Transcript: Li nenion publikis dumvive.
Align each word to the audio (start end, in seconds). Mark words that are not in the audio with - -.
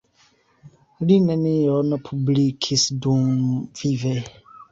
Li 1.09 1.17
nenion 1.25 1.93
publikis 2.09 2.87
dumvive. 3.07 4.15